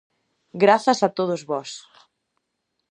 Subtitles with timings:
[0.63, 1.71] Grazas a todos vós!